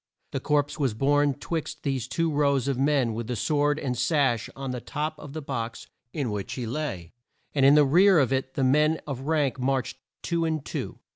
The 0.31 0.39
corpse 0.39 0.79
was 0.79 0.95
borne 0.95 1.35
twixt 1.35 1.83
these 1.83 2.07
two 2.07 2.31
rows 2.31 2.67
of 2.67 2.75
men 2.79 3.13
with 3.13 3.27
the 3.27 3.35
sword 3.35 3.77
and 3.77 3.95
sash 3.95 4.49
on 4.55 4.71
the 4.71 4.81
top 4.81 5.13
of 5.19 5.33
the 5.33 5.43
box 5.43 5.85
in 6.11 6.31
which 6.31 6.53
he 6.53 6.65
lay, 6.65 7.13
and 7.53 7.63
in 7.67 7.75
the 7.75 7.85
rear 7.85 8.17
of 8.17 8.33
it 8.33 8.55
the 8.55 8.63
men 8.63 8.99
of 9.05 9.27
rank 9.27 9.59
marched 9.59 9.99
two 10.23 10.43
and 10.43 10.65
two. 10.65 10.97